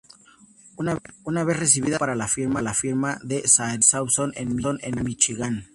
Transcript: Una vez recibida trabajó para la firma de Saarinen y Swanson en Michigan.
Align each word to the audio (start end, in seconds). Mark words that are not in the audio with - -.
Una 0.77 1.43
vez 1.43 1.59
recibida 1.59 1.99
trabajó 1.99 2.13
para 2.51 2.63
la 2.67 2.73
firma 2.73 3.19
de 3.21 3.47
Saarinen 3.47 3.81
y 3.81 3.83
Swanson 3.83 4.33
en 4.81 5.03
Michigan. 5.03 5.67